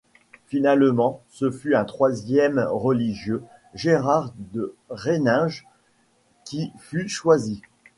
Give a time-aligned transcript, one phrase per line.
[0.47, 3.43] Finalement, ce fut un troisième religieux,
[3.75, 5.61] Gérard de Rhéninghe,
[6.43, 7.61] qui fut choisi.